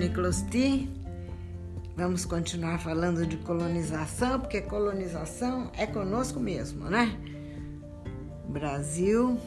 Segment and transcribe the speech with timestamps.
[0.00, 0.88] Nicholas T.
[1.94, 7.14] Vamos continuar falando de colonização, porque colonização é conosco mesmo, né?
[8.48, 9.38] Brasil,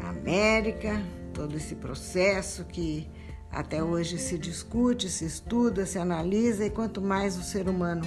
[0.00, 1.02] América,
[1.32, 3.10] todo esse processo que
[3.50, 8.06] até hoje se discute, se estuda, se analisa, e quanto mais o ser humano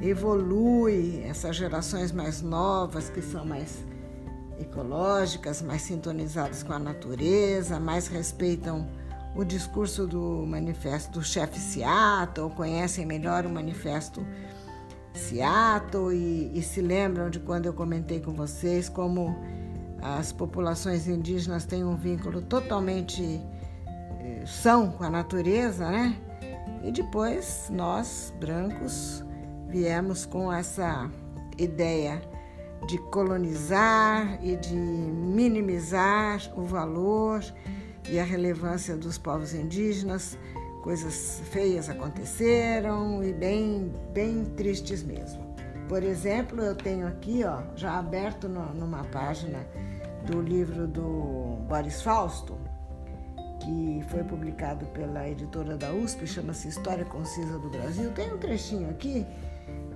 [0.00, 3.84] evolui, essas gerações mais novas, que são mais
[4.58, 8.88] ecológicas, mais sintonizadas com a natureza, mais respeitam
[9.34, 14.24] o discurso do manifesto do chefe Seattle, conhecem melhor o manifesto
[15.12, 19.36] Seattle e, e se lembram de quando eu comentei com vocês como
[20.02, 23.40] as populações indígenas têm um vínculo totalmente
[24.20, 26.16] eh, são com a natureza, né?
[26.82, 29.24] E depois nós, brancos,
[29.68, 31.10] viemos com essa
[31.56, 32.20] ideia
[32.86, 37.42] de colonizar e de minimizar o valor
[38.08, 40.38] e a relevância dos povos indígenas.
[40.82, 45.42] Coisas feias aconteceram e bem, bem tristes mesmo.
[45.88, 49.66] Por exemplo, eu tenho aqui, ó, já aberto no, numa página
[50.26, 52.58] do livro do Boris Fausto,
[53.60, 58.10] que foi publicado pela editora da USP, chama-se História Concisa do Brasil.
[58.12, 59.26] Tem um trechinho aqui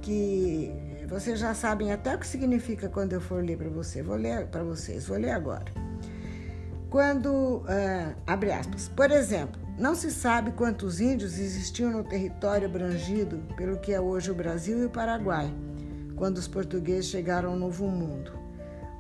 [0.01, 0.73] que
[1.09, 4.03] vocês já sabem até o que significa quando eu for ler para você.
[4.03, 5.88] Vou ler para vocês, vou ler agora.
[6.91, 13.43] Quando, uh, abre aspas, por exemplo, não se sabe quantos índios existiam no território abrangido
[13.57, 15.53] pelo que é hoje o Brasil e o Paraguai,
[16.17, 18.33] quando os portugueses chegaram ao Novo Mundo,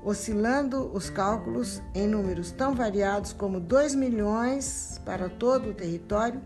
[0.04, 6.42] oscilando os cálculos em números tão variados como 2 milhões para todo o território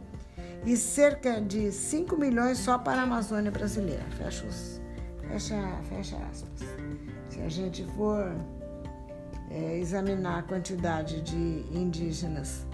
[0.64, 4.04] e cerca de 5 milhões só para a Amazônia brasileira.
[4.16, 4.80] Fecha, os,
[5.28, 5.56] fecha,
[5.88, 6.68] fecha aspas.
[7.28, 8.32] Se a gente for
[9.52, 11.36] é, examinar a quantidade de
[11.76, 12.66] indígenas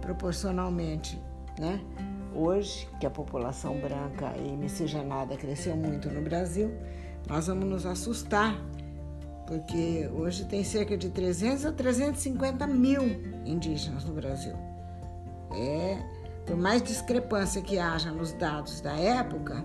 [0.00, 1.20] proporcionalmente,
[1.58, 1.80] né?
[2.34, 6.72] Hoje, que a população branca e miscigenada cresceu muito no Brasil,
[7.28, 8.60] nós vamos nos assustar,
[9.46, 13.02] porque hoje tem cerca de 300 a 350 mil
[13.44, 14.54] indígenas no Brasil.
[15.52, 16.14] É
[16.46, 19.64] por mais discrepância que haja nos dados da época,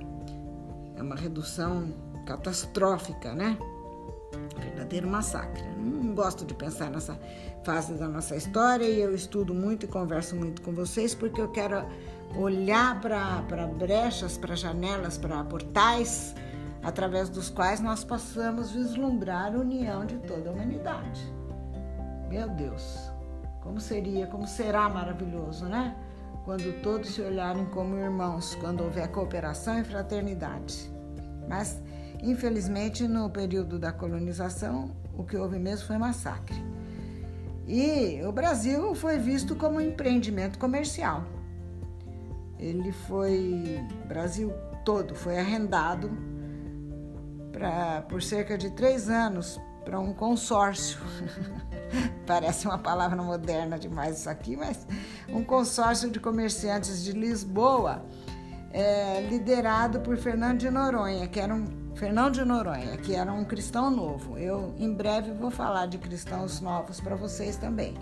[0.95, 1.93] é uma redução
[2.25, 3.57] catastrófica, né?
[4.59, 5.63] Verdadeiro massacre.
[5.77, 7.19] Não gosto de pensar nessa
[7.63, 11.49] fase da nossa história e eu estudo muito e converso muito com vocês porque eu
[11.49, 11.85] quero
[12.35, 16.35] olhar para brechas, para janelas, para portais
[16.83, 21.21] através dos quais nós possamos vislumbrar a união de toda a humanidade.
[22.29, 23.11] Meu Deus,
[23.61, 25.95] como seria, como será maravilhoso, né?
[26.49, 30.91] quando todos se olharem como irmãos, quando houver cooperação e fraternidade.
[31.47, 31.79] Mas,
[32.21, 36.63] infelizmente, no período da colonização, o que houve mesmo foi massacre.
[37.67, 41.23] E o Brasil foi visto como um empreendimento comercial.
[42.57, 44.51] Ele foi, Brasil
[44.83, 46.11] todo foi arrendado
[47.51, 50.99] pra, por cerca de três anos para um consórcio.
[52.25, 54.87] Parece uma palavra moderna demais isso aqui, mas
[55.29, 58.03] um consórcio de comerciantes de Lisboa,
[58.71, 63.43] é, liderado por Fernando de Noronha, que era um Fernando de Noronha, que era um
[63.43, 64.37] cristão novo.
[64.37, 67.93] Eu em breve vou falar de cristãos novos para vocês também.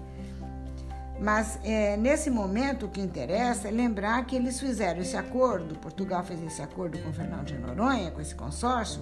[1.19, 6.23] Mas é, nesse momento o que interessa é lembrar que eles fizeram esse acordo, Portugal
[6.23, 9.01] fez esse acordo com Fernando de Noronha, com esse consórcio,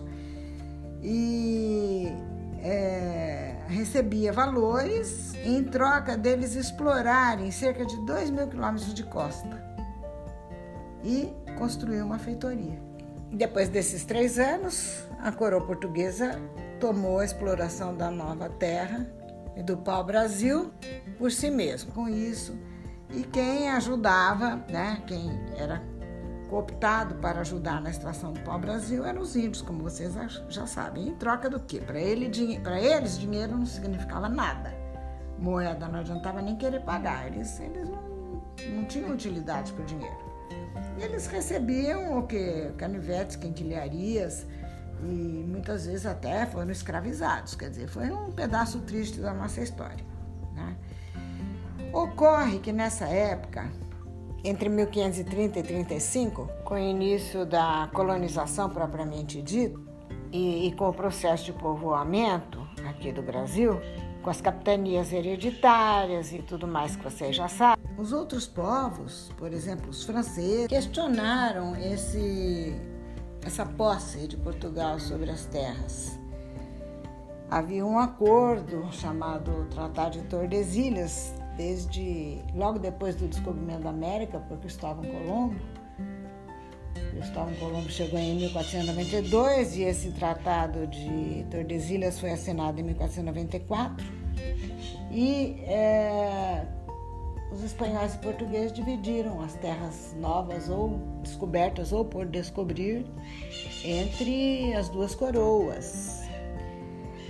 [1.04, 2.08] e
[2.64, 9.62] é, recebia valores em troca deles explorarem cerca de 2 mil quilômetros de costa
[11.04, 12.95] e construir uma feitoria.
[13.32, 16.40] Depois desses três anos, a coroa portuguesa
[16.80, 19.10] tomou a exploração da nova terra
[19.56, 20.72] e do pau-brasil
[21.18, 21.92] por si mesmo.
[21.92, 22.58] Com isso,
[23.10, 25.82] e quem ajudava, né, quem era
[26.50, 30.14] cooptado para ajudar na extração do pau-brasil eram os índios, como vocês
[30.50, 31.10] já sabem.
[31.10, 31.80] Em troca do quê?
[31.80, 34.74] Para ele, eles, dinheiro não significava nada.
[35.40, 37.28] Moeda não adiantava nem querer pagar.
[37.28, 40.35] Eles, eles não, não tinham utilidade para o dinheiro.
[41.00, 42.72] Eles recebiam o que?
[42.78, 44.46] Canivetes, quinquilharias
[45.04, 47.56] e muitas vezes até foram escravizados.
[47.56, 50.06] Quer dizer, foi um pedaço triste da nossa história.
[50.54, 50.76] Né?
[51.92, 53.70] Ocorre que nessa época
[54.46, 59.80] entre 1530 e 35, com o início da colonização propriamente dita
[60.32, 63.82] e, e com o processo de povoamento aqui do Brasil,
[64.22, 69.54] com as capitanias hereditárias e tudo mais que vocês já sabem, os outros povos, por
[69.54, 72.76] exemplo, os franceses, questionaram esse,
[73.46, 76.20] essa posse de Portugal sobre as terras.
[77.50, 84.58] Havia um acordo chamado Tratado de Tordesilhas, desde logo depois do descobrimento da América por
[84.58, 85.56] Cristóvão Colombo.
[87.12, 94.06] Cristóvão Colombo chegou em 1492 e esse tratado de Tordesilhas foi assinado em 1494.
[95.12, 96.66] E é,
[97.56, 103.06] os espanhóis e portugueses dividiram as terras novas ou descobertas ou por descobrir
[103.84, 106.22] entre as duas coroas.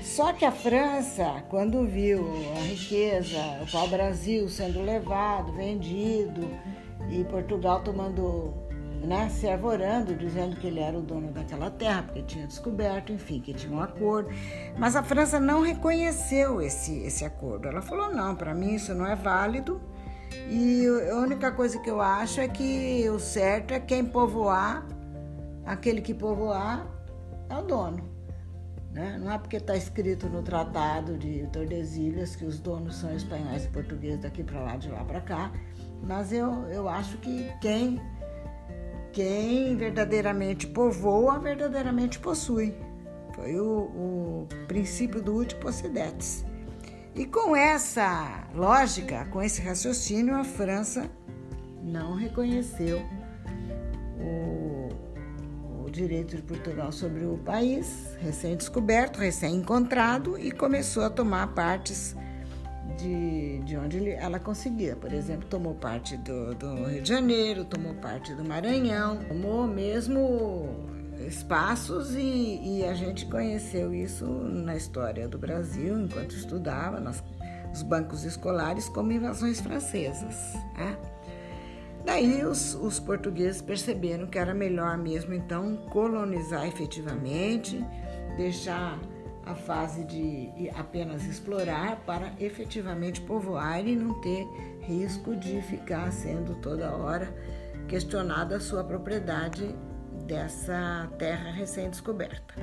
[0.01, 2.25] Só que a França, quando viu
[2.57, 6.49] a riqueza, o pau-brasil sendo levado, vendido,
[7.11, 8.53] e Portugal tomando,
[9.03, 13.39] né, se arvorando, dizendo que ele era o dono daquela terra, porque tinha descoberto, enfim,
[13.39, 14.29] que tinha um acordo.
[14.77, 17.67] Mas a França não reconheceu esse, esse acordo.
[17.67, 19.81] Ela falou: não, para mim isso não é válido.
[20.49, 24.85] E a única coisa que eu acho é que o certo é quem povoar,
[25.65, 26.87] aquele que povoar,
[27.49, 28.15] é o dono.
[28.91, 29.17] Né?
[29.19, 33.67] Não é porque está escrito no Tratado de Tordesilhas que os donos são espanhóis e
[33.67, 35.51] portugueses daqui para lá, de lá para cá,
[36.01, 37.99] mas eu, eu acho que quem,
[39.11, 42.73] quem verdadeiramente povoa, verdadeiramente possui.
[43.33, 46.45] Foi o, o princípio do último possidetes.
[47.15, 51.09] E com essa lógica, com esse raciocínio, a França
[51.81, 53.01] não reconheceu
[54.19, 54.65] o,
[55.95, 62.13] direito de Portugal sobre o país, recém-descoberto, recém-encontrado, e começou a tomar partes
[62.97, 64.97] de, de onde ela conseguia.
[64.97, 70.85] Por exemplo, tomou parte do, do Rio de Janeiro, tomou parte do Maranhão, tomou mesmo
[71.27, 77.23] espaços e, e, a gente conheceu isso na história do Brasil enquanto estudava nos
[77.83, 80.53] bancos escolares como invasões francesas.
[80.77, 80.97] Né?
[82.05, 87.83] Daí os, os portugueses perceberam que era melhor mesmo então colonizar efetivamente,
[88.37, 88.99] deixar
[89.45, 94.45] a fase de apenas explorar para efetivamente povoar e não ter
[94.81, 97.33] risco de ficar sendo toda hora
[97.87, 99.75] questionada a sua propriedade
[100.25, 102.55] dessa terra recém-descoberta.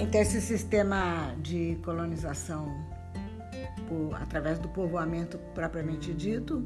[0.00, 2.74] Então, esse sistema de colonização
[3.88, 6.62] por, através do povoamento propriamente dito,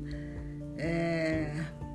[0.76, 1.52] é,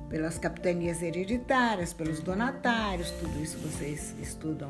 [0.08, 4.68] pelas capitanias hereditárias, pelos donatários, tudo isso vocês estudam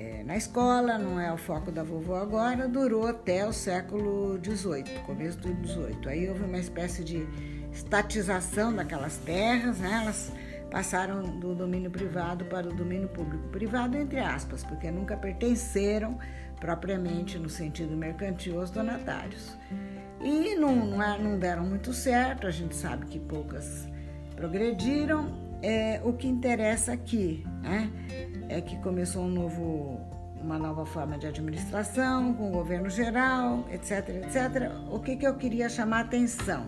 [0.00, 4.98] é, na escola, não é o foco da vovó agora, durou até o século XVIII,
[5.04, 6.08] começo do XVIII.
[6.08, 7.28] Aí houve uma espécie de
[7.70, 10.00] estatização daquelas terras, né?
[10.02, 10.32] elas
[10.70, 13.46] passaram do domínio privado para o domínio público.
[13.48, 16.18] Privado, entre aspas, porque nunca pertenceram
[16.58, 19.54] propriamente no sentido mercantil aos donatários.
[20.22, 23.86] E não, não, é, não deram muito certo, a gente sabe que poucas
[24.34, 25.49] progrediram.
[25.62, 27.90] É, o que interessa aqui né,
[28.48, 30.00] é que começou um novo,
[30.40, 34.72] uma nova forma de administração, com o governo geral, etc, etc.
[34.90, 36.66] O que, que eu queria chamar a atenção?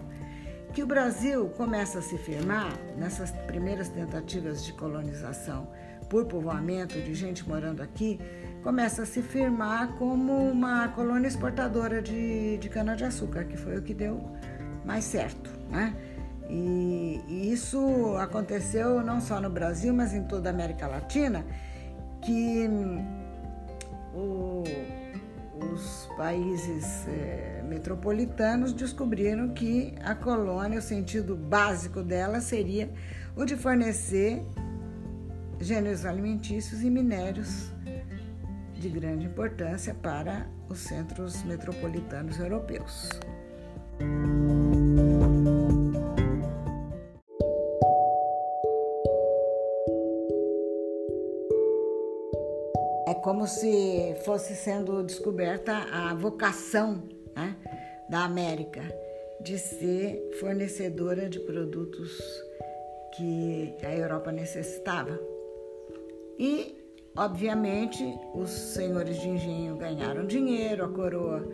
[0.72, 5.68] que o Brasil começa a se firmar nessas primeiras tentativas de colonização
[6.08, 8.18] por povoamento de gente morando aqui,
[8.62, 13.92] começa a se firmar como uma colônia exportadora de, de cana-de-açúcar, que foi o que
[13.92, 14.20] deu
[14.84, 15.50] mais certo.
[15.70, 15.94] Né?
[16.54, 21.46] E, isso aconteceu não só no Brasil, mas em toda a América Latina,
[22.20, 22.68] que
[24.14, 24.62] o
[25.72, 32.90] os países é, metropolitanos descobriram que a colônia, o sentido básico dela seria
[33.36, 34.42] o de fornecer
[35.60, 37.70] gêneros alimentícios e minérios
[38.74, 43.08] de grande importância para os centros metropolitanos europeus.
[53.22, 57.02] Como se fosse sendo descoberta a vocação
[57.34, 57.56] né,
[58.10, 58.82] da América
[59.40, 62.20] de ser fornecedora de produtos
[63.16, 65.18] que a Europa necessitava.
[66.38, 66.76] E,
[67.16, 68.02] obviamente,
[68.34, 71.46] os senhores de engenho ganharam dinheiro, a coroa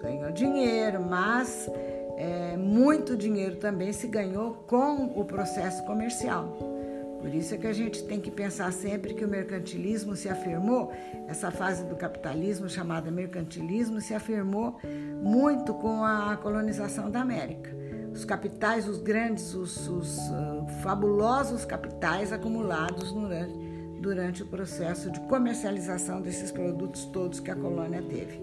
[0.00, 1.68] ganhou dinheiro, mas
[2.16, 6.79] é, muito dinheiro também se ganhou com o processo comercial.
[7.20, 10.90] Por isso é que a gente tem que pensar sempre que o mercantilismo se afirmou,
[11.28, 14.78] essa fase do capitalismo chamada mercantilismo se afirmou
[15.22, 17.70] muito com a colonização da América.
[18.12, 23.54] Os capitais, os grandes, os, os uh, fabulosos capitais acumulados durante,
[24.00, 28.40] durante o processo de comercialização desses produtos todos que a colônia teve.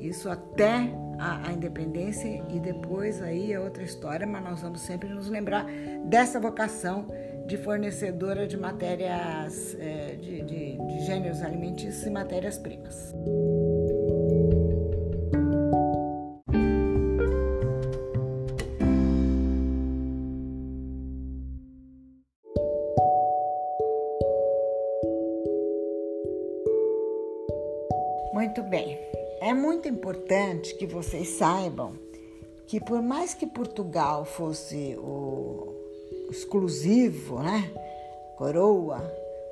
[0.00, 5.08] Isso até a, a, independência e depois aí é outra história, mas nós vamos sempre
[5.10, 5.66] nos lembrar
[6.06, 7.06] dessa vocação
[7.46, 13.14] de fornecedora de matérias, é, de, de, de gêneros alimentícios e matérias-primas.
[28.32, 28.98] Muito bem.
[29.40, 31.92] É muito importante que vocês saibam
[32.66, 35.69] que por mais que Portugal fosse o
[36.30, 37.70] exclusivo, né,
[38.36, 38.98] coroa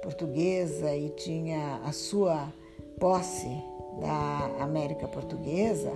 [0.02, 2.52] portuguesa e tinha a sua
[2.98, 3.48] posse
[4.00, 5.92] da América Portuguesa,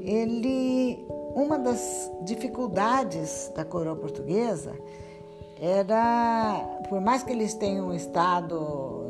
[0.00, 4.74] ele uma das dificuldades da coroa portuguesa
[5.60, 9.08] era, por mais que eles tenham estado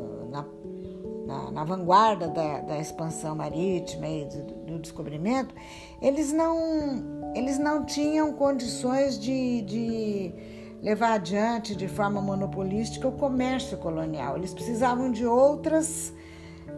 [1.29, 5.53] na, na vanguarda da, da, expansão marítima e do, do, descobrimento,
[6.01, 10.33] eles não, eles não tinham condições de, de
[10.81, 14.37] levar adiante de forma monopolística o comércio colonial.
[14.37, 16.13] Eles precisavam de outras,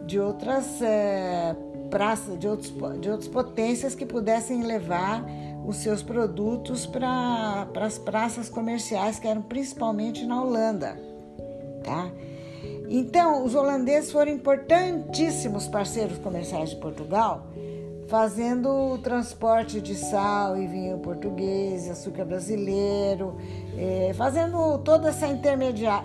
[0.06, 1.54] de outras é,
[1.90, 5.24] praças, de, outros, de outras potências que pudessem levar
[5.64, 10.98] os seus produtos para as praças comerciais que eram principalmente na Holanda,
[11.84, 12.10] tá?
[12.88, 17.46] Então, os holandeses foram importantíssimos parceiros comerciais de Portugal,
[18.12, 23.38] fazendo o transporte de sal e vinho português, açúcar brasileiro,
[23.74, 26.04] eh, fazendo toda essa intermedia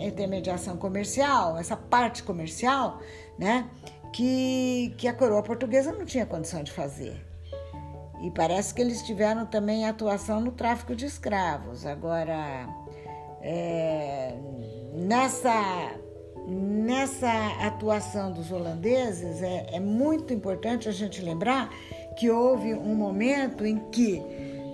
[0.00, 2.98] intermediação comercial, essa parte comercial,
[3.38, 3.68] né,
[4.10, 7.22] que, que a coroa portuguesa não tinha condição de fazer.
[8.22, 11.84] E parece que eles tiveram também atuação no tráfico de escravos.
[11.84, 12.66] Agora,
[13.42, 14.34] é,
[14.94, 15.92] nessa
[16.46, 21.70] nessa atuação dos holandeses, é, é, muito importante a gente lembrar
[22.16, 24.22] que houve um momento em que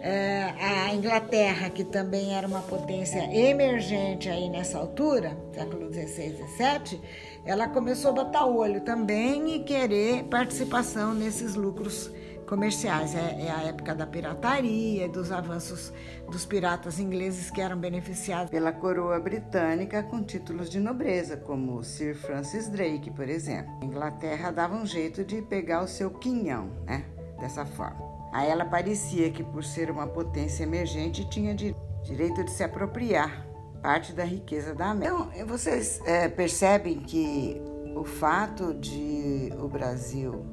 [0.03, 7.01] é, a Inglaterra, que também era uma potência emergente aí nessa altura, século XVI, XVII,
[7.45, 12.11] ela começou a botar olho também e querer participação nesses lucros
[12.51, 13.15] comerciais.
[13.15, 15.93] É, é, a época da pirataria, dos avanços
[16.29, 22.17] dos piratas ingleses que eram beneficiados pela coroa britânica com títulos de nobreza, como Sir
[22.17, 23.73] Francis Drake, por exemplo.
[23.81, 27.05] A Inglaterra dava um jeito de pegar o seu quinhão, né?
[27.39, 28.11] Dessa forma.
[28.33, 33.47] A ela parecia que, por ser uma potência emergente, tinha direito de se apropriar
[33.81, 35.29] parte da riqueza da América.
[35.35, 37.61] Então, vocês é, percebem que
[37.95, 40.45] o fato de o Brasil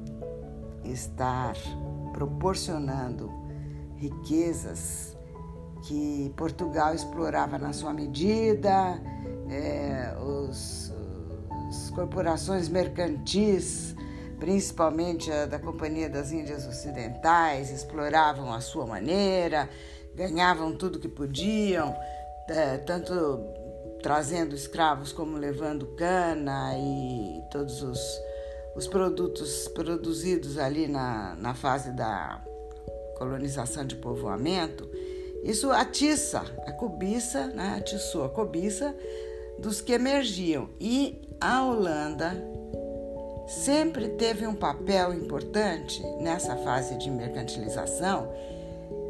[0.84, 1.54] estar
[2.18, 3.30] proporcionando
[3.96, 5.16] riquezas
[5.86, 9.00] que Portugal explorava na sua medida,
[9.48, 10.92] é, os,
[11.68, 13.94] as corporações mercantis,
[14.40, 19.70] principalmente a da Companhia das Índias Ocidentais, exploravam a sua maneira,
[20.16, 21.94] ganhavam tudo que podiam,
[22.48, 23.14] é, tanto
[24.02, 28.27] trazendo escravos como levando cana e todos os
[28.78, 32.40] os produtos produzidos ali na, na fase da
[33.16, 34.88] colonização de povoamento,
[35.42, 38.94] isso atiça a cobiça, né, atiçou a cobiça
[39.58, 40.68] dos que emergiam.
[40.80, 42.32] E a Holanda
[43.48, 48.32] sempre teve um papel importante nessa fase de mercantilização.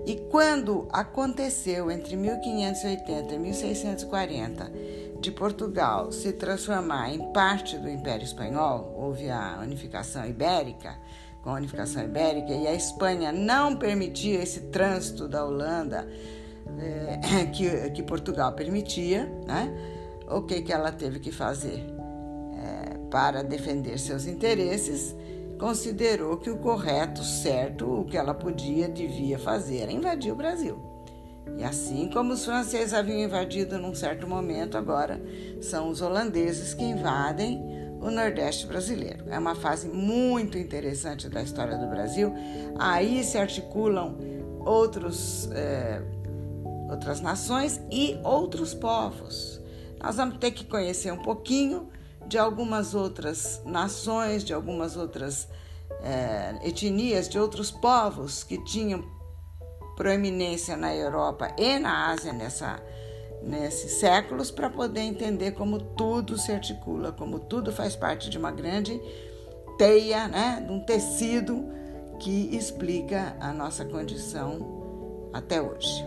[0.07, 4.73] E quando aconteceu entre 1580 e 1640
[5.21, 10.97] de Portugal se transformar em parte do Império Espanhol, houve a unificação ibérica,
[11.43, 16.09] com a unificação ibérica, e a Espanha não permitia esse trânsito da Holanda
[16.79, 19.73] é, que, que Portugal permitia, né?
[20.31, 21.85] o que, que ela teve que fazer?
[22.55, 25.15] É, para defender seus interesses,
[25.59, 30.98] considerou que o correto, certo, o que ela podia, devia fazer era invadir o Brasil.
[31.57, 35.21] E assim como os franceses haviam invadido num certo momento, agora
[35.61, 37.61] são os holandeses que invadem
[38.01, 39.25] o Nordeste brasileiro.
[39.29, 42.33] É uma fase muito interessante da história do Brasil.
[42.79, 44.17] Aí se articulam
[44.65, 46.01] outros, é,
[46.91, 49.61] outras nações e outros povos.
[50.01, 51.89] Nós vamos ter que conhecer um pouquinho
[52.27, 55.49] de algumas outras nações, de algumas outras
[56.03, 59.05] é, etnias, de outros povos que tinham
[59.99, 62.81] proeminência na Europa e na Ásia nessa,
[63.43, 68.53] nesses séculos para poder entender como tudo se articula, como tudo faz parte de uma
[68.53, 69.01] grande
[69.77, 71.67] teia, né, de um tecido
[72.21, 76.05] que explica a nossa condição até hoje.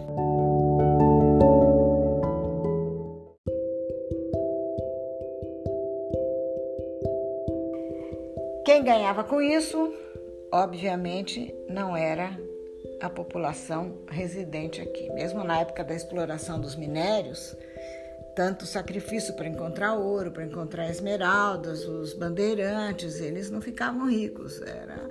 [8.63, 9.93] Quem ganhava com isso,
[10.49, 12.39] obviamente, não era
[13.01, 15.09] a população residente aqui.
[15.13, 17.55] Mesmo na época da exploração dos minérios,
[18.35, 24.61] tanto sacrifício para encontrar ouro, para encontrar esmeraldas, os bandeirantes, eles não ficavam ricos.
[24.61, 25.09] Era,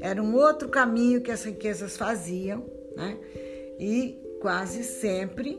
[0.00, 2.64] era um outro caminho que as riquezas faziam,
[2.96, 3.18] né?
[3.78, 5.58] E quase sempre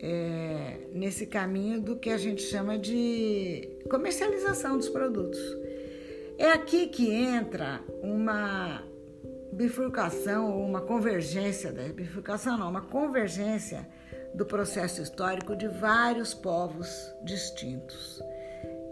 [0.00, 5.38] é, nesse caminho do que a gente chama de comercialização dos produtos.
[6.38, 8.84] É aqui que entra uma
[9.58, 13.88] bifurcação ou uma convergência, da bifurcação não, uma convergência
[14.32, 18.22] do processo histórico de vários povos distintos.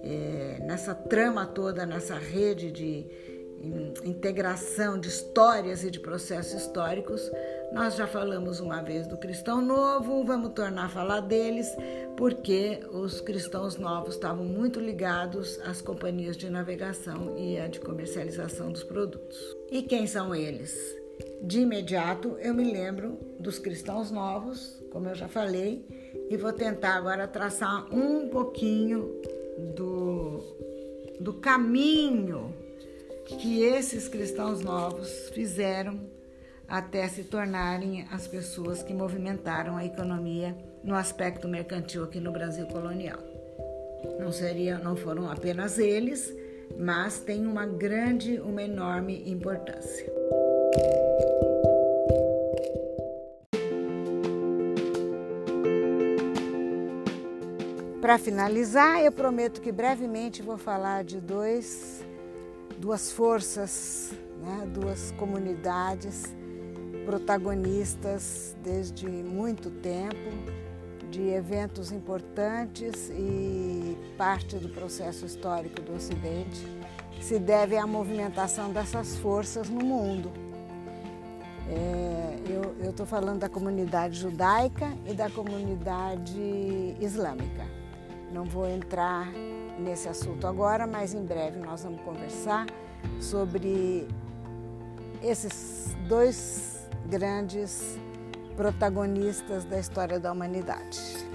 [0.02, 3.06] É, nessa trama toda, nessa rede de
[4.04, 7.30] integração de histórias e de processos históricos,
[7.73, 11.68] nós já falamos uma vez do cristão novo, vamos tornar a falar deles,
[12.16, 18.70] porque os cristãos novos estavam muito ligados às companhias de navegação e à de comercialização
[18.70, 19.37] dos produtos.
[19.70, 20.96] E quem são eles?
[21.42, 25.85] De imediato eu me lembro dos cristãos novos, como eu já falei,
[26.30, 29.20] e vou tentar agora traçar um pouquinho
[29.75, 30.42] do,
[31.20, 32.54] do caminho
[33.26, 36.15] que esses cristãos novos fizeram
[36.68, 42.66] até se tornarem as pessoas que movimentaram a economia no aspecto mercantil aqui no Brasil
[42.66, 43.18] colonial.
[44.18, 46.35] Não seria, não foram apenas eles,
[46.78, 50.06] mas tem uma grande, uma enorme importância.
[58.00, 62.04] Para finalizar, eu prometo que brevemente vou falar de dois,
[62.78, 66.32] duas forças, né, duas comunidades
[67.06, 70.16] protagonistas desde muito tempo
[71.08, 76.66] de eventos importantes e parte do processo histórico do Ocidente
[77.20, 80.32] se deve à movimentação dessas forças no mundo.
[81.68, 82.36] É,
[82.82, 87.64] eu estou falando da comunidade judaica e da comunidade islâmica.
[88.32, 89.28] Não vou entrar
[89.78, 92.66] nesse assunto agora, mas em breve nós vamos conversar
[93.20, 94.06] sobre
[95.22, 96.75] esses dois
[97.07, 97.99] grandes
[98.57, 101.27] protagonistas da história da humanidade.